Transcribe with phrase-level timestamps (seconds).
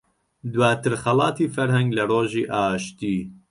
[0.53, 3.17] دواتر خەڵاتی فەرهەنگ لە ڕۆژی ئاشتی